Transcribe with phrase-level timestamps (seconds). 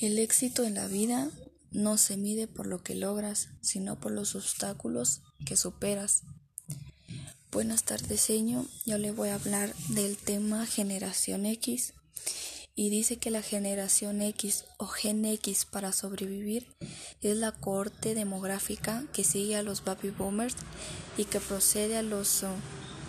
[0.00, 1.30] El éxito en la vida
[1.70, 6.22] no se mide por lo que logras, sino por los obstáculos que superas.
[7.52, 8.66] Buenas tardes, señor.
[8.84, 11.94] Yo le voy a hablar del tema generación X.
[12.74, 16.66] Y dice que la generación X o Gen X para sobrevivir
[17.22, 20.56] es la cohorte demográfica que sigue a los baby boomers
[21.16, 22.42] y que procede a los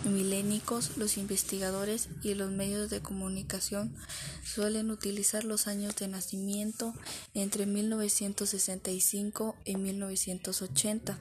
[0.04, 3.94] milénicos, los investigadores y los medios de comunicación
[4.44, 6.94] suelen utilizar los años de nacimiento
[7.34, 11.18] entre 1965 y 1980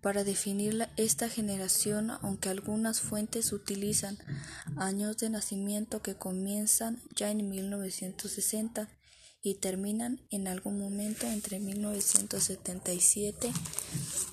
[0.00, 4.18] para definir esta generación, aunque algunas fuentes utilizan
[4.76, 8.90] años de nacimiento que comienzan ya en 1960
[9.42, 13.50] y terminan en algún momento entre 1977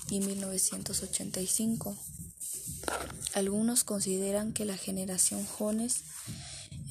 [0.09, 1.98] y 1985.
[3.33, 6.03] Algunos consideran que la generación Jones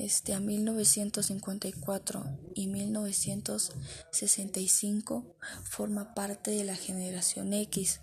[0.01, 8.01] este, a 1954 y 1965 forma parte de la generación X.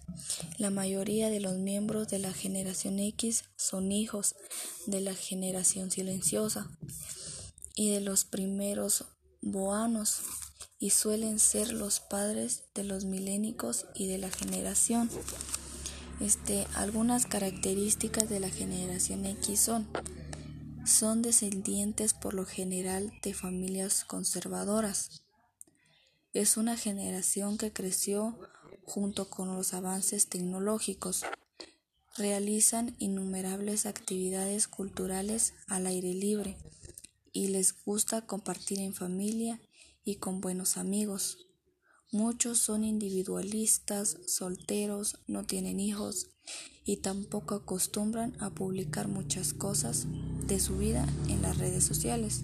[0.60, 4.36] La mayoría de los miembros de la generación X son hijos
[4.86, 6.70] de la generación silenciosa
[7.74, 9.06] y de los primeros
[9.42, 10.20] boanos
[10.80, 15.10] y suelen ser los padres de los milénicos y de la generación.
[16.20, 19.88] Este, algunas características de la generación X son
[20.88, 25.22] son descendientes por lo general de familias conservadoras.
[26.32, 28.40] Es una generación que creció
[28.86, 31.26] junto con los avances tecnológicos.
[32.16, 36.58] Realizan innumerables actividades culturales al aire libre
[37.34, 39.60] y les gusta compartir en familia
[40.06, 41.47] y con buenos amigos.
[42.12, 46.28] Muchos son individualistas, solteros, no tienen hijos
[46.86, 50.08] y tampoco acostumbran a publicar muchas cosas
[50.48, 52.44] de su vida en las redes sociales.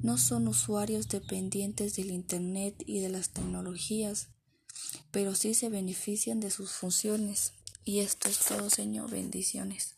[0.00, 4.28] No son usuarios dependientes del Internet y de las tecnologías,
[5.10, 7.54] pero sí se benefician de sus funciones.
[7.84, 9.10] Y esto es todo, Señor.
[9.10, 9.96] Bendiciones.